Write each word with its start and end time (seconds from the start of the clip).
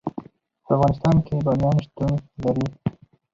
په 0.65 0.69
افغانستان 0.75 1.15
کې 1.25 1.35
بامیان 1.45 1.77
شتون 1.85 2.11
لري. 2.43 2.67